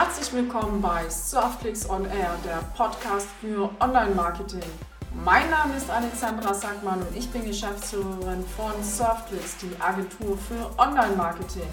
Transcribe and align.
Herzlich 0.00 0.32
willkommen 0.32 0.80
bei 0.80 1.10
Surfclicks 1.10 1.90
on 1.90 2.04
Air, 2.04 2.36
der 2.44 2.62
Podcast 2.76 3.26
für 3.40 3.68
Online-Marketing. 3.80 4.62
Mein 5.24 5.50
Name 5.50 5.74
ist 5.76 5.90
Alexandra 5.90 6.54
Sackmann 6.54 7.00
und 7.00 7.16
ich 7.16 7.28
bin 7.30 7.44
Geschäftsführerin 7.44 8.44
von 8.56 8.80
Surfclicks, 8.80 9.56
die 9.56 9.72
Agentur 9.80 10.38
für 10.38 10.70
Online-Marketing. 10.80 11.66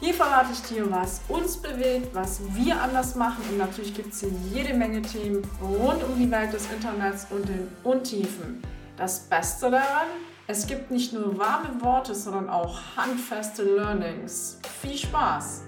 Hier 0.00 0.14
verrate 0.14 0.48
ich 0.54 0.62
dir, 0.62 0.90
was 0.90 1.20
uns 1.28 1.58
bewegt, 1.58 2.14
was 2.14 2.40
wir 2.54 2.80
anders 2.80 3.14
machen 3.14 3.44
und 3.50 3.58
natürlich 3.58 3.92
gibt 3.92 4.14
es 4.14 4.20
hier 4.20 4.30
jede 4.54 4.72
Menge 4.72 5.02
Themen 5.02 5.46
rund 5.60 6.02
um 6.02 6.18
die 6.18 6.30
Welt 6.30 6.54
des 6.54 6.66
Internets 6.72 7.26
und 7.28 7.46
den 7.46 7.68
Untiefen. 7.84 8.62
Das 8.96 9.20
Beste 9.20 9.70
daran, 9.70 10.08
es 10.46 10.66
gibt 10.66 10.90
nicht 10.90 11.12
nur 11.12 11.36
warme 11.36 11.78
Worte, 11.82 12.14
sondern 12.14 12.48
auch 12.48 12.80
handfeste 12.96 13.64
Learnings. 13.64 14.58
Viel 14.80 14.96
Spaß! 14.96 15.64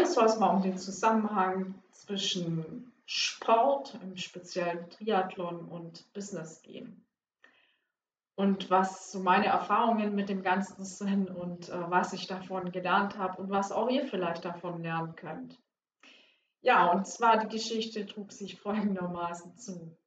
Heute 0.00 0.12
soll 0.12 0.24
es 0.24 0.38
mal 0.38 0.56
um 0.56 0.62
den 0.62 0.78
Zusammenhang 0.78 1.74
zwischen 1.90 2.90
Sport, 3.04 3.98
im 4.02 4.16
speziellen 4.16 4.88
Triathlon 4.88 5.68
und 5.68 6.10
Business 6.14 6.62
gehen. 6.62 7.04
Und 8.34 8.70
was 8.70 9.12
so 9.12 9.20
meine 9.20 9.48
Erfahrungen 9.48 10.14
mit 10.14 10.30
dem 10.30 10.42
Ganzen 10.42 10.86
sind 10.86 11.28
und 11.28 11.68
äh, 11.68 11.90
was 11.90 12.14
ich 12.14 12.26
davon 12.26 12.72
gelernt 12.72 13.18
habe 13.18 13.42
und 13.42 13.50
was 13.50 13.72
auch 13.72 13.90
ihr 13.90 14.06
vielleicht 14.06 14.46
davon 14.46 14.82
lernen 14.82 15.16
könnt. 15.16 15.60
Ja, 16.62 16.90
und 16.90 17.06
zwar 17.06 17.36
die 17.36 17.54
Geschichte 17.54 18.06
trug 18.06 18.32
sich 18.32 18.58
folgendermaßen 18.58 19.58
zu. 19.58 19.98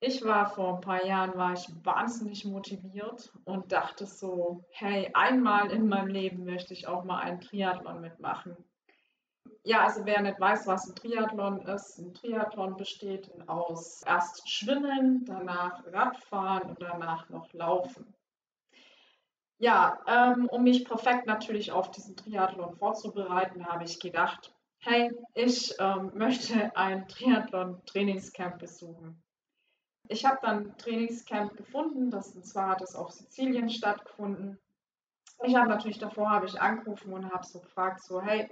Ich 0.00 0.22
war 0.22 0.50
vor 0.50 0.74
ein 0.74 0.82
paar 0.82 1.06
Jahren, 1.06 1.38
war 1.38 1.54
ich 1.54 1.66
wahnsinnig 1.82 2.44
motiviert 2.44 3.32
und 3.46 3.72
dachte 3.72 4.04
so, 4.04 4.66
hey, 4.72 5.10
einmal 5.14 5.70
in 5.70 5.88
meinem 5.88 6.08
Leben 6.08 6.44
möchte 6.44 6.74
ich 6.74 6.86
auch 6.86 7.04
mal 7.04 7.20
einen 7.20 7.40
Triathlon 7.40 8.02
mitmachen 8.02 8.58
ja, 9.64 9.84
also 9.84 10.04
wer 10.04 10.22
nicht 10.22 10.40
weiß, 10.40 10.66
was 10.66 10.88
ein 10.88 10.94
Triathlon 10.96 11.60
ist, 11.62 11.98
ein 11.98 12.14
Triathlon 12.14 12.76
besteht 12.76 13.30
aus 13.48 14.02
erst 14.02 14.48
Schwimmen, 14.50 15.24
danach 15.24 15.84
Radfahren 15.86 16.70
und 16.70 16.82
danach 16.82 17.28
noch 17.28 17.52
Laufen. 17.52 18.12
Ja, 19.58 20.00
ähm, 20.08 20.48
um 20.48 20.64
mich 20.64 20.84
perfekt 20.84 21.26
natürlich 21.26 21.70
auf 21.70 21.92
diesen 21.92 22.16
Triathlon 22.16 22.74
vorzubereiten, 22.74 23.64
habe 23.64 23.84
ich 23.84 24.00
gedacht, 24.00 24.52
hey, 24.80 25.12
ich 25.34 25.74
ähm, 25.78 26.10
möchte 26.14 26.74
ein 26.76 27.06
Triathlon-Trainingscamp 27.06 28.58
besuchen. 28.58 29.22
Ich 30.08 30.24
habe 30.24 30.38
dann 30.42 30.66
ein 30.66 30.78
Trainingscamp 30.78 31.56
gefunden, 31.56 32.10
das 32.10 32.34
und 32.34 32.44
zwar 32.44 32.70
hat 32.70 32.82
es 32.82 32.96
auf 32.96 33.12
Sizilien 33.12 33.70
stattgefunden. 33.70 34.58
Ich 35.44 35.54
habe 35.54 35.68
natürlich 35.68 35.98
davor 35.98 36.30
habe 36.30 36.46
ich 36.46 36.60
angerufen 36.60 37.12
und 37.12 37.32
habe 37.32 37.46
so 37.46 37.60
gefragt, 37.60 38.02
so 38.02 38.20
hey, 38.20 38.50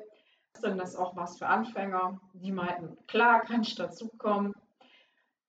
denn 0.61 0.79
das 0.79 0.97
auch 0.97 1.17
was 1.17 1.39
für 1.39 1.47
Anfänger? 1.47 2.21
Die 2.35 2.53
meinten, 2.53 2.97
klar, 3.07 3.41
kann 3.41 3.63
ich 3.63 3.75
dazukommen. 3.75 4.55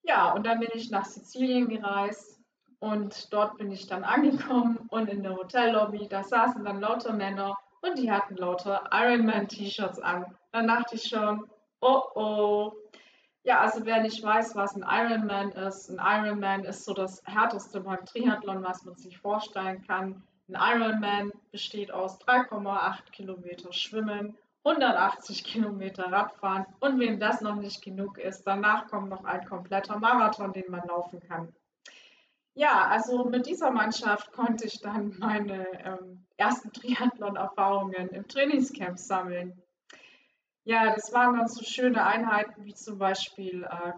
Ja, 0.03 0.33
und 0.33 0.45
dann 0.45 0.59
bin 0.59 0.69
ich 0.73 0.89
nach 0.89 1.05
Sizilien 1.05 1.67
gereist 1.67 2.39
und 2.79 3.31
dort 3.31 3.57
bin 3.57 3.71
ich 3.71 3.87
dann 3.87 4.03
angekommen 4.03 4.87
und 4.89 5.09
in 5.09 5.23
der 5.23 5.35
Hotellobby, 5.35 6.07
da 6.07 6.23
saßen 6.23 6.63
dann 6.63 6.81
lauter 6.81 7.13
Männer 7.13 7.57
und 7.81 7.97
die 7.97 8.11
hatten 8.11 8.35
lauter 8.35 8.89
Ironman-T-Shirts 8.91 9.99
an. 9.99 10.25
Dann 10.51 10.67
dachte 10.67 10.95
ich 10.95 11.03
schon, 11.03 11.49
oh 11.81 12.01
oh. 12.15 12.73
Ja, 13.43 13.59
also 13.61 13.85
wer 13.85 14.01
nicht 14.01 14.21
weiß, 14.21 14.55
was 14.55 14.75
ein 14.75 14.85
Ironman 14.87 15.51
ist, 15.51 15.89
ein 15.89 15.99
Ironman 15.99 16.63
ist 16.63 16.85
so 16.85 16.93
das 16.93 17.23
härteste 17.25 17.81
beim 17.81 18.05
Triathlon, 18.05 18.63
was 18.63 18.85
man 18.85 18.95
sich 18.97 19.17
vorstellen 19.17 19.83
kann. 19.87 20.23
Ein 20.47 20.81
Ironman 20.81 21.31
besteht 21.51 21.91
aus 21.91 22.19
3,8 22.21 23.11
Kilometer 23.11 23.73
Schwimmen 23.73 24.37
180 24.63 25.43
Kilometer 25.43 26.11
Radfahren 26.11 26.65
und 26.79 26.99
wem 26.99 27.19
das 27.19 27.41
noch 27.41 27.55
nicht 27.55 27.83
genug 27.83 28.17
ist, 28.17 28.43
danach 28.43 28.87
kommt 28.87 29.09
noch 29.09 29.23
ein 29.23 29.45
kompletter 29.45 29.97
Marathon, 29.97 30.53
den 30.53 30.69
man 30.69 30.87
laufen 30.87 31.19
kann. 31.19 31.53
Ja, 32.53 32.87
also 32.87 33.23
mit 33.25 33.45
dieser 33.47 33.71
Mannschaft 33.71 34.31
konnte 34.33 34.67
ich 34.67 34.79
dann 34.81 35.15
meine 35.19 35.65
ähm, 35.83 36.25
ersten 36.37 36.71
Triathlon-Erfahrungen 36.73 38.09
im 38.09 38.27
Trainingscamp 38.27 38.99
sammeln. 38.99 39.61
Ja, 40.63 40.93
das 40.93 41.11
waren 41.11 41.37
dann 41.37 41.47
so 41.47 41.63
schöne 41.63 42.05
Einheiten 42.05 42.65
wie 42.65 42.75
zum 42.75 42.99
Beispiel 42.99 43.63
äh, 43.63 43.93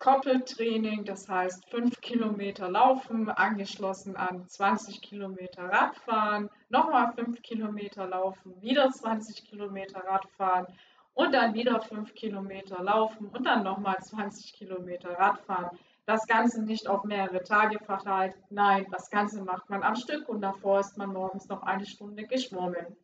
Koppeltraining, 0.00 1.04
das 1.04 1.28
heißt 1.28 1.68
5 1.68 2.00
Kilometer 2.00 2.70
Laufen, 2.70 3.28
angeschlossen 3.28 4.16
an 4.16 4.48
20 4.48 5.02
Kilometer 5.02 5.64
Radfahren, 5.64 6.48
nochmal 6.70 7.12
5 7.12 7.42
Kilometer 7.42 8.06
Laufen, 8.06 8.62
wieder 8.62 8.90
20 8.90 9.44
Kilometer 9.44 10.02
Radfahren 10.02 10.66
und 11.12 11.34
dann 11.34 11.52
wieder 11.52 11.82
5 11.82 12.14
Kilometer 12.14 12.82
Laufen 12.82 13.28
und 13.28 13.44
dann 13.44 13.62
nochmal 13.62 13.98
20 13.98 14.54
Kilometer 14.54 15.10
Radfahren. 15.18 15.78
Das 16.06 16.26
Ganze 16.26 16.62
nicht 16.62 16.88
auf 16.88 17.04
mehrere 17.04 17.42
Tage 17.42 17.78
verteilt, 17.78 18.34
nein, 18.48 18.86
das 18.90 19.10
Ganze 19.10 19.44
macht 19.44 19.68
man 19.68 19.82
am 19.82 19.96
Stück 19.96 20.30
und 20.30 20.40
davor 20.40 20.80
ist 20.80 20.96
man 20.96 21.12
morgens 21.12 21.46
noch 21.48 21.62
eine 21.62 21.84
Stunde 21.84 22.24
geschwommen. 22.24 22.96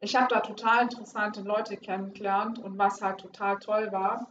Ich 0.00 0.16
habe 0.16 0.26
da 0.28 0.40
total 0.40 0.82
interessante 0.82 1.42
Leute 1.42 1.76
kennengelernt 1.76 2.58
und 2.58 2.76
was 2.78 3.00
halt 3.00 3.20
total 3.20 3.60
toll 3.60 3.92
war, 3.92 4.26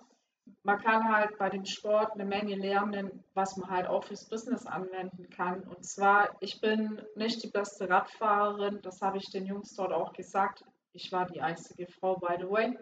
man 0.63 0.81
kann 0.81 1.13
halt 1.13 1.37
bei 1.37 1.49
dem 1.49 1.65
Sport 1.65 2.13
eine 2.13 2.25
Menge 2.25 2.55
lernen, 2.55 3.23
was 3.33 3.57
man 3.57 3.69
halt 3.69 3.87
auch 3.87 4.03
fürs 4.03 4.27
Business 4.27 4.65
anwenden 4.65 5.29
kann. 5.29 5.63
Und 5.63 5.85
zwar, 5.85 6.29
ich 6.39 6.59
bin 6.61 7.01
nicht 7.15 7.43
die 7.43 7.49
beste 7.49 7.89
Radfahrerin, 7.89 8.81
das 8.81 9.01
habe 9.01 9.17
ich 9.17 9.29
den 9.31 9.45
Jungs 9.45 9.73
dort 9.75 9.91
auch 9.91 10.13
gesagt. 10.13 10.63
Ich 10.93 11.11
war 11.11 11.25
die 11.25 11.41
einzige 11.41 11.87
Frau, 11.87 12.15
by 12.17 12.35
the 12.39 12.49
way. 12.49 12.77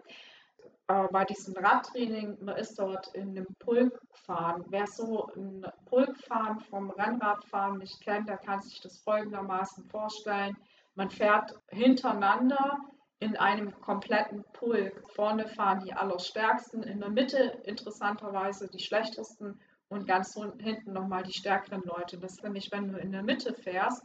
Aber 0.86 1.08
bei 1.08 1.24
diesem 1.24 1.54
Radtraining, 1.54 2.38
man 2.44 2.56
ist 2.56 2.78
dort 2.78 3.14
in 3.14 3.30
einem 3.30 3.46
Pulkfahren. 3.58 4.64
Wer 4.68 4.86
so 4.86 5.28
ein 5.34 5.64
Pulkfahren 5.86 6.60
vom 6.60 6.90
Rennradfahren 6.90 7.78
nicht 7.78 8.00
kennt, 8.02 8.28
der 8.28 8.38
kann 8.38 8.60
sich 8.60 8.80
das 8.80 8.98
folgendermaßen 8.98 9.88
vorstellen. 9.88 10.56
Man 10.94 11.10
fährt 11.10 11.54
hintereinander 11.70 12.78
in 13.22 13.36
einem 13.36 13.72
kompletten 13.80 14.44
Pulk. 14.52 15.08
Vorne 15.14 15.46
fahren 15.46 15.84
die 15.84 15.92
Allerstärksten, 15.92 16.82
in 16.82 16.98
der 16.98 17.08
Mitte 17.08 17.62
interessanterweise 17.64 18.68
die 18.68 18.82
Schlechtesten 18.82 19.60
und 19.88 20.08
ganz 20.08 20.34
hinten 20.58 20.92
nochmal 20.92 21.22
die 21.22 21.32
stärkeren 21.32 21.82
Leute. 21.84 22.18
Das 22.18 22.32
ist 22.32 22.42
nämlich, 22.42 22.72
wenn 22.72 22.88
du 22.92 22.98
in 22.98 23.12
der 23.12 23.22
Mitte 23.22 23.54
fährst, 23.54 24.04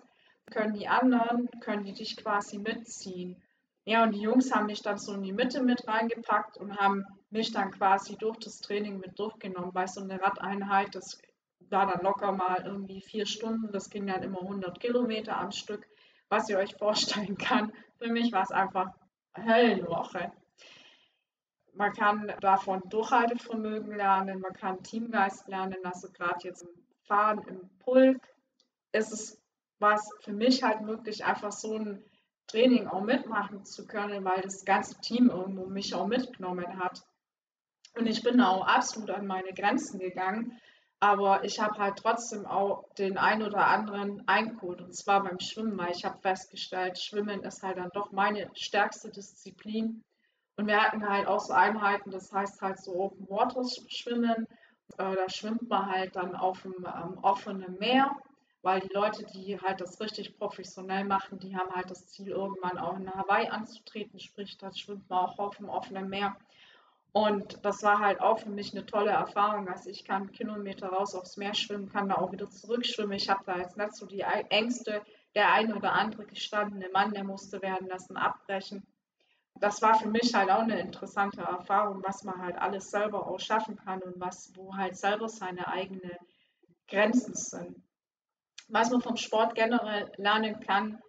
können 0.52 0.76
die 0.76 0.88
anderen, 0.88 1.50
können 1.62 1.84
die 1.84 1.94
dich 1.94 2.16
quasi 2.16 2.60
mitziehen. 2.60 3.42
Ja, 3.86 4.04
und 4.04 4.14
die 4.14 4.22
Jungs 4.22 4.54
haben 4.54 4.68
mich 4.68 4.84
dann 4.84 5.00
so 5.00 5.14
in 5.14 5.24
die 5.24 5.34
Mitte 5.34 5.64
mit 5.64 5.88
reingepackt 5.88 6.58
und 6.58 6.78
haben 6.78 7.04
mich 7.32 7.52
dann 7.52 7.72
quasi 7.72 8.18
durch 8.18 8.38
das 8.38 8.60
Training 8.60 9.00
mit 9.00 9.18
durchgenommen, 9.18 9.74
weil 9.74 9.88
so 9.88 10.02
eine 10.02 10.22
Radeinheit, 10.22 10.94
das 10.94 11.20
war 11.72 11.92
dann 11.92 12.04
locker 12.04 12.34
mal 12.34 12.62
irgendwie 12.64 13.02
vier 13.02 13.26
Stunden, 13.26 13.72
das 13.72 13.90
ging 13.90 14.06
dann 14.06 14.22
immer 14.22 14.42
100 14.42 14.80
Kilometer 14.80 15.38
am 15.38 15.52
Stück, 15.52 15.88
was 16.30 16.50
ihr 16.50 16.60
euch 16.60 16.76
vorstellen 16.76 17.36
kann. 17.38 17.74
Für 17.98 18.12
mich 18.12 18.32
war 18.32 18.44
es 18.44 18.52
einfach 18.52 18.92
Höllenwoche. 19.46 20.32
Man 21.74 21.94
kann 21.94 22.34
davon 22.42 22.82
Durchhaltevermögen 22.90 23.96
lernen, 23.96 24.40
man 24.40 24.54
kann 24.54 24.82
Teamgeist 24.84 25.48
lernen, 25.48 25.78
also 25.84 26.12
gerade 26.12 26.48
jetzt 26.48 26.64
im 26.64 26.70
Fahren 27.04 27.44
im 27.48 27.70
Pulk 27.80 28.22
ist 28.92 29.14
es 29.14 29.42
was 29.80 30.10
für 30.22 30.34
mich 30.34 30.64
halt 30.64 30.82
möglich, 30.82 31.24
einfach 31.24 31.52
so 31.52 31.76
ein 31.76 32.04
Training 32.48 32.88
auch 32.88 33.02
mitmachen 33.02 33.66
zu 33.66 33.86
können, 33.86 34.24
weil 34.26 34.42
das 34.42 34.66
ganze 34.66 35.00
Team 35.02 35.30
irgendwo 35.30 35.66
mich 35.66 35.94
auch 35.94 36.08
mitgenommen 36.08 36.80
hat. 36.80 37.04
Und 37.96 38.08
ich 38.08 38.24
bin 38.24 38.42
auch 38.42 38.66
absolut 38.66 39.10
an 39.10 39.28
meine 39.28 39.54
Grenzen 39.54 40.00
gegangen, 40.00 40.60
aber 41.00 41.44
ich 41.44 41.60
habe 41.60 41.78
halt 41.78 41.98
trotzdem 41.98 42.46
auch 42.46 42.84
den 42.98 43.18
ein 43.18 43.44
oder 43.44 43.68
anderen 43.68 44.28
eingeholt. 44.28 44.82
Und 44.82 44.96
zwar 44.96 45.24
beim 45.24 45.40
Schwimmen, 45.40 45.78
weil 45.78 45.92
ich 45.92 46.06
habe 46.06 46.18
festgestellt, 46.20 46.98
Schwimmen 46.98 47.44
ist 47.44 47.62
halt 47.62 47.78
dann 47.78 47.92
doch 47.94 48.12
meine 48.12 48.50
stärkste 48.54 49.10
Disziplin. 49.10 50.04
Und 50.56 50.66
wir 50.66 50.82
hatten 50.82 51.08
halt 51.08 51.28
auch 51.28 51.40
so 51.40 51.54
Einheiten, 51.54 52.10
das 52.10 52.34
heißt 52.34 52.62
halt 52.62 52.80
so 52.80 52.96
Open 52.96 53.30
Water 53.30 53.64
Schwimmen. 53.90 54.48
Äh, 54.98 55.16
da 55.16 55.30
schwimmt 55.30 55.70
man 55.70 55.92
halt 55.92 56.16
dann 56.16 56.36
auf 56.36 56.64
dem 56.64 56.74
ähm, 56.74 57.20
offenen 57.22 57.78
Meer, 57.78 58.16
weil 58.64 58.80
die 58.80 58.94
Leute, 58.94 59.24
die 59.26 59.60
halt 59.60 59.82
das 59.82 60.02
richtig 60.02 60.36
professionell 60.38 61.04
machen, 61.04 61.38
die 61.38 61.56
haben 61.56 61.72
halt 61.76 61.92
das 61.92 62.08
Ziel, 62.08 62.30
irgendwann 62.30 62.80
auch 62.80 62.98
in 62.98 63.14
Hawaii 63.14 63.50
anzutreten. 63.50 64.20
Sprich, 64.20 64.58
da 64.58 64.74
schwimmt 64.74 65.08
man 65.10 65.26
auch 65.26 65.38
auf 65.38 65.58
dem 65.58 65.70
offenen 65.70 66.10
Meer. 66.10 66.36
Und 67.18 67.66
das 67.66 67.82
war 67.82 67.98
halt 67.98 68.22
auch 68.22 68.38
für 68.38 68.52
mich 68.52 68.74
eine 68.74 68.86
tolle 68.86 69.10
Erfahrung. 69.10 69.68
Also 69.70 69.90
ich 69.90 70.06
kann 70.06 70.32
Kilometer 70.32 70.90
raus 70.90 71.16
aufs 71.16 71.36
Meer 71.36 71.56
schwimmen, 71.56 71.92
kann 71.92 72.10
da 72.10 72.16
auch 72.16 72.32
wieder 72.32 72.48
zurückschwimmen. 72.48 73.14
Ich 73.14 73.28
habe 73.28 73.42
da 73.44 73.58
jetzt 73.58 73.76
nicht 73.76 73.96
so 73.96 74.06
die 74.06 74.22
Ängste 74.22 75.02
der 75.34 75.52
ein 75.52 75.74
oder 75.74 75.94
andere 75.94 76.28
gestandene 76.28 76.90
Mann, 76.90 77.16
der 77.16 77.24
musste 77.24 77.60
werden 77.64 77.88
lassen 77.88 78.18
abbrechen. 78.18 78.86
Das 79.56 79.82
war 79.82 79.96
für 79.96 80.10
mich 80.10 80.36
halt 80.36 80.52
auch 80.52 80.60
eine 80.60 80.80
interessante 80.80 81.42
Erfahrung, 81.42 82.04
was 82.06 82.24
man 82.24 82.40
halt 82.40 82.56
alles 82.60 82.92
selber 82.92 83.26
auch 83.26 83.40
schaffen 83.40 83.78
kann 83.78 84.04
und 84.04 84.20
was, 84.20 84.52
wo 84.56 84.76
halt 84.76 84.96
selber 84.96 85.28
seine 85.28 85.68
eigenen 85.68 86.18
Grenzen 86.88 87.34
sind. 87.34 87.82
Was 88.68 88.92
man 88.92 89.02
vom 89.02 89.18
Sport 89.18 89.56
generell 89.56 90.12
lernen 90.18 90.60
kann, 90.60 91.02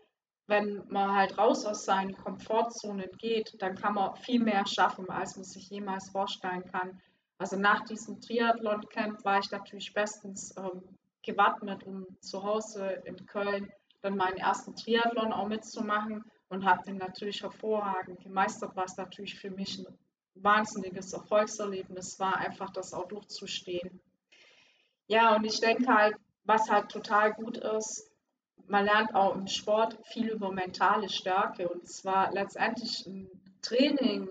wenn 0.49 0.83
man 0.89 1.15
halt 1.15 1.37
raus 1.37 1.67
aus 1.67 1.85
seinen 1.85 2.17
Komfortzonen 2.17 3.11
geht, 3.19 3.55
dann 3.59 3.77
kann 3.77 3.95
man 3.95 4.17
viel 4.17 4.43
mehr 4.43 4.67
schaffen, 4.67 5.09
als 5.11 5.37
man 5.37 5.45
sich 5.45 5.69
jemals 5.69 6.11
vorstellen 6.11 6.65
kann. 6.65 7.01
Also 7.37 7.57
nach 7.57 7.85
diesem 7.85 8.21
Triathlon-Camp 8.21 9.25
war 9.25 9.39
ich 9.39 9.51
natürlich 9.51 9.93
bestens 9.93 10.55
ähm, 10.57 10.83
gewappnet, 11.23 11.85
um 11.85 12.07
zu 12.21 12.43
Hause 12.43 13.03
in 13.05 13.27
Köln 13.27 13.71
dann 14.01 14.17
meinen 14.17 14.39
ersten 14.39 14.75
Triathlon 14.75 15.33
auch 15.33 15.49
mitzumachen 15.49 16.25
und 16.49 16.65
habe 16.65 16.83
den 16.85 16.97
natürlich 16.97 17.43
hervorragend 17.43 18.21
gemeistert, 18.23 18.75
was 18.75 18.97
natürlich 18.97 19.39
für 19.39 19.51
mich 19.51 19.79
ein 19.79 19.99
wahnsinniges 20.35 21.13
Erfolgserlebnis 21.13 22.19
war, 22.19 22.37
einfach 22.37 22.71
das 22.71 22.95
auch 22.95 23.07
durchzustehen. 23.09 24.01
Ja, 25.09 25.37
und 25.37 25.45
ich 25.45 25.61
denke 25.61 25.93
halt, 25.93 26.17
was 26.45 26.71
halt 26.71 26.91
total 26.91 27.35
gut 27.35 27.59
ist, 27.59 28.08
man 28.69 28.85
lernt 28.85 29.15
auch 29.15 29.35
im 29.35 29.47
Sport 29.47 29.97
viel 30.07 30.29
über 30.29 30.53
mentale 30.53 31.09
Stärke 31.09 31.69
und 31.69 31.89
zwar 31.89 32.33
letztendlich 32.33 33.07
ein 33.07 33.29
Training 33.63 34.29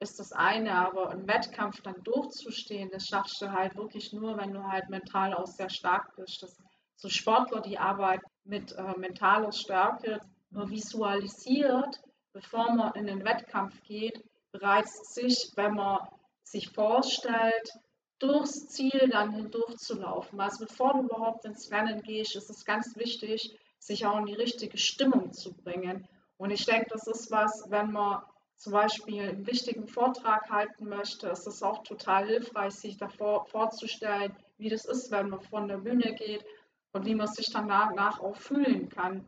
ist 0.00 0.18
das 0.18 0.32
eine, 0.32 0.72
aber 0.74 1.10
ein 1.10 1.26
Wettkampf 1.26 1.80
dann 1.82 2.02
durchzustehen, 2.02 2.90
das 2.90 3.06
schaffst 3.06 3.40
du 3.40 3.50
halt 3.50 3.76
wirklich 3.76 4.12
nur, 4.12 4.36
wenn 4.36 4.52
du 4.52 4.62
halt 4.62 4.90
mental 4.90 5.34
auch 5.34 5.46
sehr 5.46 5.70
stark 5.70 6.14
bist. 6.16 6.42
Das, 6.42 6.56
so 6.96 7.08
Sportler, 7.08 7.60
die 7.60 7.78
arbeiten 7.78 8.26
mit 8.44 8.72
äh, 8.72 8.98
mentaler 8.98 9.52
Stärke, 9.52 10.20
man 10.50 10.70
visualisiert, 10.70 12.00
bevor 12.32 12.72
man 12.72 12.94
in 12.94 13.06
den 13.06 13.24
Wettkampf 13.24 13.82
geht, 13.82 14.22
bereits 14.52 15.14
sich, 15.14 15.52
wenn 15.56 15.74
man 15.74 16.00
sich 16.42 16.70
vorstellt, 16.70 17.70
durchs 18.18 18.68
Ziel 18.68 19.08
dann 19.10 19.32
hindurch 19.32 19.76
zu 19.76 19.98
laufen. 19.98 20.40
Also 20.40 20.66
bevor 20.66 20.92
du 20.92 21.00
überhaupt 21.00 21.44
ins 21.44 21.70
Rennen 21.70 22.02
gehst, 22.02 22.36
ist 22.36 22.50
es 22.50 22.64
ganz 22.64 22.96
wichtig, 22.96 23.58
sich 23.84 24.06
auch 24.06 24.18
in 24.18 24.24
die 24.24 24.34
richtige 24.34 24.78
Stimmung 24.78 25.32
zu 25.32 25.52
bringen. 25.52 26.08
Und 26.38 26.50
ich 26.50 26.64
denke, 26.64 26.86
das 26.90 27.06
ist 27.06 27.30
was, 27.30 27.66
wenn 27.68 27.92
man 27.92 28.22
zum 28.56 28.72
Beispiel 28.72 29.28
einen 29.28 29.46
wichtigen 29.46 29.86
Vortrag 29.86 30.48
halten 30.48 30.88
möchte, 30.88 31.28
ist 31.28 31.46
es 31.46 31.62
auch 31.62 31.82
total 31.82 32.26
hilfreich, 32.26 32.72
sich 32.74 32.96
davor 32.96 33.44
vorzustellen, 33.46 34.34
wie 34.56 34.70
das 34.70 34.86
ist, 34.86 35.10
wenn 35.10 35.28
man 35.28 35.42
von 35.42 35.68
der 35.68 35.78
Bühne 35.78 36.14
geht 36.14 36.44
und 36.92 37.04
wie 37.04 37.14
man 37.14 37.26
sich 37.26 37.50
danach 37.52 38.20
auch 38.20 38.36
fühlen 38.36 38.88
kann. 38.88 39.26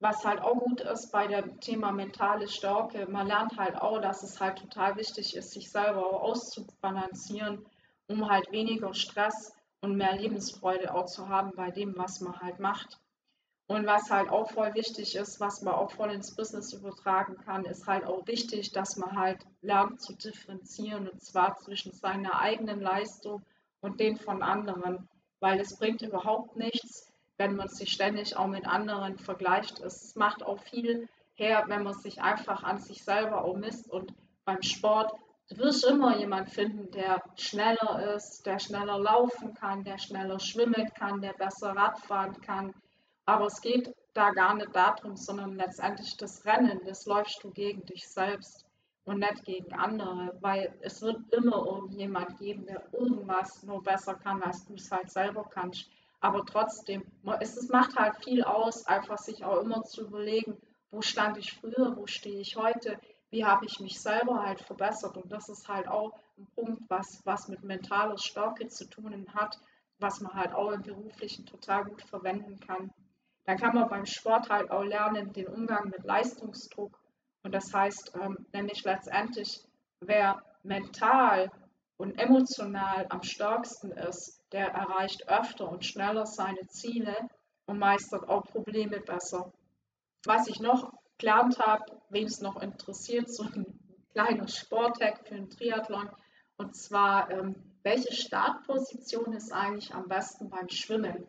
Was 0.00 0.24
halt 0.24 0.40
auch 0.40 0.58
gut 0.58 0.80
ist 0.80 1.12
bei 1.12 1.28
dem 1.28 1.60
Thema 1.60 1.92
mentale 1.92 2.48
Stärke, 2.48 3.06
man 3.08 3.28
lernt 3.28 3.56
halt 3.56 3.76
auch, 3.76 4.00
dass 4.00 4.24
es 4.24 4.40
halt 4.40 4.58
total 4.58 4.96
wichtig 4.96 5.36
ist, 5.36 5.52
sich 5.52 5.70
selber 5.70 6.04
auch 6.04 6.22
auszubalancieren, 6.22 7.64
um 8.08 8.28
halt 8.28 8.50
weniger 8.50 8.92
Stress 8.94 9.55
und 9.80 9.96
mehr 9.96 10.16
Lebensfreude 10.16 10.94
auch 10.94 11.06
zu 11.06 11.28
haben 11.28 11.52
bei 11.54 11.70
dem, 11.70 11.96
was 11.96 12.20
man 12.20 12.40
halt 12.40 12.58
macht. 12.58 12.98
Und 13.68 13.84
was 13.84 14.10
halt 14.10 14.28
auch 14.30 14.50
voll 14.52 14.74
wichtig 14.74 15.16
ist, 15.16 15.40
was 15.40 15.60
man 15.62 15.74
auch 15.74 15.90
voll 15.90 16.12
ins 16.12 16.36
Business 16.36 16.72
übertragen 16.72 17.36
kann, 17.44 17.64
ist 17.64 17.86
halt 17.86 18.04
auch 18.04 18.26
wichtig, 18.26 18.70
dass 18.70 18.96
man 18.96 19.16
halt 19.16 19.44
lernt 19.60 20.00
zu 20.00 20.14
differenzieren 20.14 21.08
und 21.08 21.20
zwar 21.20 21.56
zwischen 21.56 21.92
seiner 21.92 22.38
eigenen 22.40 22.80
Leistung 22.80 23.42
und 23.80 23.98
den 23.98 24.16
von 24.16 24.42
anderen, 24.42 25.08
weil 25.40 25.58
es 25.58 25.76
bringt 25.76 26.02
überhaupt 26.02 26.56
nichts, 26.56 27.12
wenn 27.38 27.56
man 27.56 27.68
sich 27.68 27.92
ständig 27.92 28.36
auch 28.36 28.46
mit 28.46 28.66
anderen 28.66 29.18
vergleicht. 29.18 29.80
Es 29.80 30.14
macht 30.14 30.44
auch 30.44 30.60
viel 30.62 31.08
her, 31.34 31.64
wenn 31.66 31.82
man 31.82 31.94
sich 31.94 32.22
einfach 32.22 32.62
an 32.62 32.78
sich 32.78 33.02
selber 33.02 33.44
auch 33.44 33.56
misst 33.56 33.90
und 33.90 34.14
beim 34.44 34.62
Sport 34.62 35.12
Du 35.48 35.58
wirst 35.58 35.84
immer 35.84 36.18
jemanden 36.18 36.50
finden, 36.50 36.90
der 36.90 37.22
schneller 37.36 38.14
ist, 38.14 38.44
der 38.46 38.58
schneller 38.58 38.98
laufen 38.98 39.54
kann, 39.54 39.84
der 39.84 39.98
schneller 39.98 40.40
schwimmen 40.40 40.90
kann, 40.94 41.20
der 41.20 41.34
besser 41.34 41.70
Radfahren 41.70 42.40
kann, 42.40 42.74
aber 43.26 43.46
es 43.46 43.60
geht 43.60 43.92
da 44.14 44.30
gar 44.30 44.54
nicht 44.54 44.74
darum, 44.74 45.16
sondern 45.16 45.56
letztendlich 45.56 46.16
das 46.16 46.44
Rennen, 46.44 46.80
das 46.86 47.06
läufst 47.06 47.42
du 47.42 47.50
gegen 47.50 47.84
dich 47.84 48.08
selbst 48.08 48.64
und 49.04 49.18
nicht 49.18 49.44
gegen 49.44 49.72
andere, 49.72 50.36
weil 50.40 50.74
es 50.80 51.02
wird 51.02 51.32
immer 51.32 51.66
irgendjemand 51.66 52.38
geben, 52.38 52.66
der 52.66 52.82
irgendwas 52.92 53.62
nur 53.64 53.82
besser 53.82 54.14
kann, 54.14 54.42
als 54.42 54.64
du 54.64 54.74
es 54.74 54.90
halt 54.90 55.10
selber 55.10 55.44
kannst. 55.50 55.90
Aber 56.20 56.44
trotzdem, 56.46 57.04
es, 57.40 57.56
es 57.56 57.68
macht 57.68 57.96
halt 57.96 58.16
viel 58.24 58.42
aus, 58.42 58.86
einfach 58.86 59.18
sich 59.18 59.44
auch 59.44 59.60
immer 59.60 59.82
zu 59.82 60.06
überlegen, 60.06 60.56
wo 60.90 61.02
stand 61.02 61.36
ich 61.36 61.52
früher, 61.52 61.96
wo 61.96 62.06
stehe 62.06 62.40
ich 62.40 62.56
heute, 62.56 62.98
wie 63.30 63.44
habe 63.44 63.66
ich 63.66 63.80
mich 63.80 64.00
selber 64.00 64.42
halt 64.42 64.60
verbessert. 64.60 65.16
Und 65.16 65.32
das 65.32 65.48
ist 65.48 65.68
halt 65.68 65.88
auch 65.88 66.12
ein 66.38 66.46
Punkt, 66.54 66.82
was, 66.88 67.20
was 67.24 67.48
mit 67.48 67.62
mentaler 67.62 68.18
Stärke 68.18 68.68
zu 68.68 68.88
tun 68.88 69.26
hat, 69.34 69.58
was 69.98 70.20
man 70.20 70.34
halt 70.34 70.54
auch 70.54 70.70
im 70.72 70.82
beruflichen 70.82 71.46
total 71.46 71.84
gut 71.84 72.02
verwenden 72.02 72.60
kann. 72.60 72.92
Dann 73.44 73.58
kann 73.58 73.74
man 73.74 73.88
beim 73.88 74.06
Sport 74.06 74.50
halt 74.50 74.70
auch 74.70 74.82
lernen, 74.82 75.32
den 75.32 75.48
Umgang 75.48 75.88
mit 75.88 76.04
Leistungsdruck. 76.04 76.98
Und 77.42 77.54
das 77.54 77.72
heißt 77.72 78.12
ähm, 78.20 78.46
nämlich 78.52 78.82
letztendlich, 78.84 79.64
wer 80.00 80.42
mental 80.62 81.50
und 81.96 82.18
emotional 82.18 83.06
am 83.08 83.22
stärksten 83.22 83.92
ist, 83.92 84.42
der 84.52 84.68
erreicht 84.68 85.28
öfter 85.28 85.68
und 85.68 85.84
schneller 85.84 86.26
seine 86.26 86.66
Ziele 86.68 87.16
und 87.66 87.78
meistert 87.78 88.28
auch 88.28 88.44
Probleme 88.44 89.00
besser. 89.00 89.52
Was 90.24 90.48
ich 90.48 90.60
noch 90.60 90.92
gelernt 91.18 91.58
habe, 91.58 91.84
wen 92.10 92.26
es 92.26 92.40
noch 92.40 92.60
interessiert, 92.60 93.30
so 93.30 93.44
ein 93.44 93.66
kleiner 94.12 94.48
Sporthack 94.48 95.26
für 95.26 95.34
einen 95.34 95.50
Triathlon. 95.50 96.10
Und 96.56 96.74
zwar, 96.74 97.30
ähm, 97.30 97.54
welche 97.82 98.12
Startposition 98.12 99.32
ist 99.32 99.52
eigentlich 99.52 99.94
am 99.94 100.08
besten 100.08 100.48
beim 100.50 100.68
Schwimmen? 100.68 101.28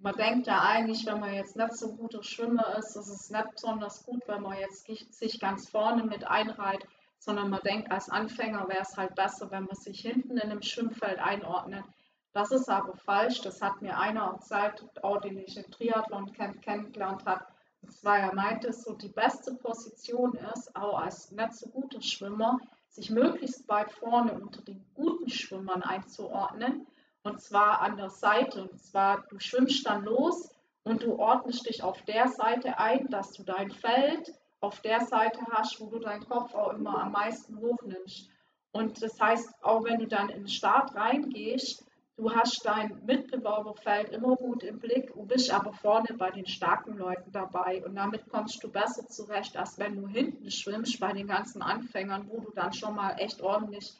man 0.00 0.14
denkt 0.14 0.46
ja 0.46 0.62
eigentlich, 0.62 1.04
wenn 1.06 1.20
man 1.20 1.34
jetzt 1.34 1.56
nicht 1.56 1.74
so 1.74 1.96
guter 1.96 2.22
Schwimmer 2.22 2.76
ist, 2.76 2.96
ist 2.96 3.08
es 3.08 3.30
nicht 3.30 3.50
besonders 3.50 4.04
gut, 4.04 4.22
wenn 4.26 4.42
man 4.42 4.58
jetzt 4.58 4.86
sich 4.86 5.40
ganz 5.40 5.68
vorne 5.68 6.04
mit 6.04 6.24
einreiht, 6.26 6.86
sondern 7.18 7.50
man 7.50 7.60
denkt, 7.62 7.90
als 7.90 8.08
Anfänger 8.08 8.68
wäre 8.68 8.82
es 8.82 8.96
halt 8.96 9.16
besser, 9.16 9.50
wenn 9.50 9.64
man 9.64 9.74
sich 9.74 10.00
hinten 10.00 10.38
in 10.38 10.50
einem 10.50 10.62
Schwimmfeld 10.62 11.18
einordnet. 11.18 11.84
Das 12.32 12.52
ist 12.52 12.68
aber 12.68 12.94
falsch. 12.94 13.40
Das 13.40 13.60
hat 13.60 13.82
mir 13.82 13.98
einer 13.98 14.34
erzählt, 14.34 14.84
auch 15.02 15.20
den 15.20 15.38
ich 15.38 15.56
im 15.56 15.68
Triathlon 15.70 16.32
kenn 16.32 16.60
kennengelernt 16.60 17.24
habe. 17.26 17.44
Zwar, 17.86 18.18
er 18.18 18.34
meinte 18.34 18.72
so, 18.72 18.94
die 18.94 19.08
beste 19.08 19.54
Position 19.54 20.34
ist, 20.54 20.74
auch 20.76 20.98
als 20.98 21.30
nicht 21.30 21.54
so 21.54 21.68
guter 21.68 22.02
Schwimmer, 22.02 22.60
sich 22.88 23.10
möglichst 23.10 23.68
weit 23.68 23.92
vorne 23.92 24.32
unter 24.34 24.62
den 24.62 24.84
guten 24.94 25.28
Schwimmern 25.28 25.82
einzuordnen 25.82 26.86
und 27.22 27.40
zwar 27.40 27.80
an 27.80 27.96
der 27.96 28.10
Seite. 28.10 28.62
Und 28.62 28.80
zwar, 28.80 29.24
du 29.28 29.38
schwimmst 29.38 29.86
dann 29.86 30.04
los 30.04 30.50
und 30.84 31.02
du 31.02 31.18
ordnest 31.18 31.68
dich 31.68 31.82
auf 31.82 32.00
der 32.02 32.28
Seite 32.28 32.78
ein, 32.78 33.08
dass 33.08 33.32
du 33.32 33.42
dein 33.42 33.70
Feld 33.70 34.32
auf 34.60 34.80
der 34.80 35.00
Seite 35.02 35.40
hast, 35.50 35.80
wo 35.80 35.86
du 35.86 35.98
deinen 35.98 36.26
Kopf 36.28 36.54
auch 36.54 36.72
immer 36.72 37.02
am 37.02 37.12
meisten 37.12 37.58
hochnimmst. 37.58 38.28
Und 38.72 39.02
das 39.02 39.20
heißt, 39.20 39.62
auch 39.62 39.84
wenn 39.84 39.98
du 39.98 40.06
dann 40.06 40.30
in 40.30 40.42
den 40.42 40.48
Start 40.48 40.94
reingehst, 40.94 41.84
du 42.18 42.34
hast 42.34 42.60
dein 42.64 43.00
Mitbewerberfeld 43.06 44.10
immer 44.10 44.34
gut 44.34 44.64
im 44.64 44.80
Blick, 44.80 45.12
du 45.14 45.24
bist 45.24 45.50
aber 45.52 45.72
vorne 45.72 46.14
bei 46.18 46.30
den 46.30 46.46
starken 46.46 46.98
Leuten 46.98 47.30
dabei. 47.30 47.82
Und 47.84 47.94
damit 47.94 48.28
kommst 48.28 48.62
du 48.62 48.70
besser 48.70 49.06
zurecht, 49.06 49.56
als 49.56 49.78
wenn 49.78 49.96
du 49.96 50.08
hinten 50.08 50.50
schwimmst 50.50 50.98
bei 50.98 51.12
den 51.12 51.28
ganzen 51.28 51.62
Anfängern, 51.62 52.28
wo 52.28 52.40
du 52.40 52.50
dann 52.50 52.72
schon 52.72 52.96
mal 52.96 53.12
echt 53.18 53.40
ordentlich 53.40 53.94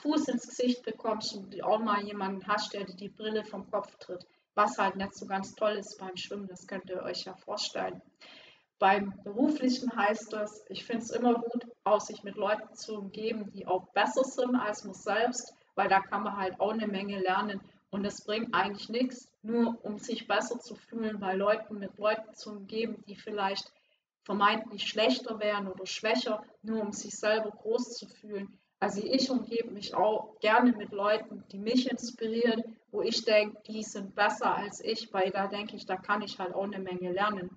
Fuß 0.00 0.28
ins 0.28 0.48
Gesicht 0.48 0.82
bekommst 0.82 1.36
und 1.36 1.62
auch 1.62 1.78
mal 1.78 2.02
jemanden 2.02 2.46
hast, 2.46 2.72
der 2.72 2.84
dir 2.84 2.96
die 2.96 3.10
Brille 3.10 3.44
vom 3.44 3.70
Kopf 3.70 3.94
tritt. 3.98 4.26
Was 4.54 4.78
halt 4.78 4.96
nicht 4.96 5.14
so 5.14 5.26
ganz 5.26 5.54
toll 5.54 5.72
ist 5.72 5.98
beim 5.98 6.16
Schwimmen, 6.16 6.48
das 6.48 6.66
könnt 6.66 6.88
ihr 6.88 7.02
euch 7.02 7.24
ja 7.24 7.34
vorstellen. 7.34 8.00
Beim 8.78 9.12
Beruflichen 9.24 9.94
heißt 9.94 10.32
das, 10.32 10.64
ich 10.68 10.84
finde 10.84 11.02
es 11.02 11.10
immer 11.10 11.34
gut, 11.34 11.66
auch 11.84 12.00
sich 12.00 12.22
mit 12.22 12.36
Leuten 12.36 12.74
zu 12.74 12.96
umgeben, 12.96 13.50
die 13.52 13.66
auch 13.66 13.88
besser 13.92 14.24
sind 14.24 14.56
als 14.56 14.84
man 14.84 14.94
selbst, 14.94 15.52
weil 15.78 15.88
da 15.88 16.00
kann 16.00 16.24
man 16.24 16.36
halt 16.36 16.60
auch 16.60 16.72
eine 16.72 16.88
Menge 16.88 17.20
lernen. 17.20 17.60
Und 17.90 18.04
es 18.04 18.24
bringt 18.24 18.52
eigentlich 18.52 18.88
nichts, 18.88 19.30
nur 19.42 19.78
um 19.84 19.96
sich 19.98 20.26
besser 20.26 20.58
zu 20.58 20.74
fühlen, 20.74 21.20
bei 21.20 21.34
Leuten 21.34 21.78
mit 21.78 21.96
Leuten 21.98 22.34
zu 22.34 22.50
umgeben, 22.50 23.04
die 23.06 23.14
vielleicht 23.14 23.72
vermeintlich 24.24 24.88
schlechter 24.88 25.38
wären 25.38 25.68
oder 25.68 25.86
schwächer, 25.86 26.42
nur 26.62 26.82
um 26.82 26.92
sich 26.92 27.16
selber 27.16 27.52
groß 27.52 27.96
zu 27.96 28.08
fühlen. 28.08 28.58
Also 28.80 29.02
ich 29.04 29.30
umgebe 29.30 29.70
mich 29.70 29.94
auch 29.94 30.38
gerne 30.40 30.72
mit 30.72 30.90
Leuten, 30.90 31.44
die 31.52 31.58
mich 31.58 31.88
inspirieren, 31.88 32.76
wo 32.90 33.00
ich 33.00 33.24
denke, 33.24 33.62
die 33.68 33.84
sind 33.84 34.16
besser 34.16 34.54
als 34.56 34.80
ich, 34.80 35.12
weil 35.12 35.30
da 35.30 35.46
denke 35.46 35.76
ich, 35.76 35.86
da 35.86 35.96
kann 35.96 36.22
ich 36.22 36.40
halt 36.40 36.54
auch 36.54 36.64
eine 36.64 36.80
Menge 36.80 37.12
lernen. 37.12 37.50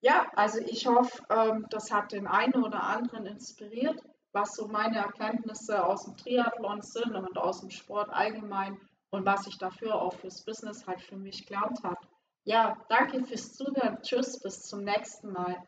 Ja, 0.00 0.30
also 0.36 0.60
ich 0.60 0.86
hoffe, 0.86 1.22
ähm, 1.28 1.66
das 1.70 1.90
hat 1.90 2.12
den 2.12 2.28
einen 2.28 2.62
oder 2.62 2.84
anderen 2.84 3.26
inspiriert, 3.26 4.00
was 4.32 4.54
so 4.54 4.66
meine 4.66 4.98
Erkenntnisse 4.98 5.84
aus 5.84 6.04
dem 6.04 6.16
Triathlon 6.16 6.82
sind 6.82 7.14
und 7.14 7.36
aus 7.38 7.60
dem 7.60 7.70
Sport 7.70 8.10
allgemein 8.10 8.78
und 9.10 9.26
was 9.26 9.46
ich 9.46 9.58
dafür 9.58 10.00
auch 10.00 10.14
fürs 10.14 10.42
Business 10.42 10.86
halt 10.86 11.02
für 11.02 11.16
mich 11.16 11.46
gelernt 11.46 11.82
habe. 11.82 12.00
Ja, 12.44 12.76
danke 12.88 13.24
fürs 13.24 13.52
Zuhören. 13.52 13.98
Tschüss, 14.02 14.40
bis 14.40 14.62
zum 14.62 14.84
nächsten 14.84 15.32
Mal. 15.32 15.62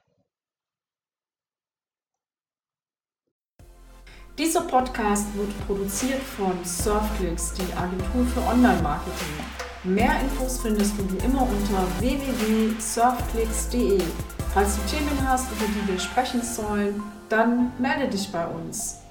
Dieser 4.37 4.63
Podcast 4.63 5.33
wird 5.37 5.67
produziert 5.67 6.21
von 6.21 6.65
Surfclicks, 6.65 7.55
die 7.55 7.73
Agentur 7.75 8.25
für 8.27 8.41
Online-Marketing. 8.41 9.64
Mehr 9.85 10.19
Infos 10.23 10.61
findest 10.63 10.99
du 10.99 11.03
wie 11.13 11.19
immer 11.27 11.43
unter 11.43 11.87
www.surfclicks.de. 12.01 14.01
Falls 14.55 14.77
du 14.77 14.83
Themen 14.97 15.29
hast, 15.29 15.53
über 15.53 15.67
die 15.67 15.87
wir 15.93 16.01
sprechen 16.01 16.41
sollen, 16.41 17.03
dann 17.29 17.71
melde 17.79 18.09
dich 18.09 18.33
bei 18.33 18.47
uns. 18.47 19.04